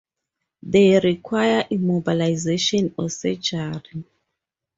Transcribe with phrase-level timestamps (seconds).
[0.63, 4.03] They require immobilization or surgery.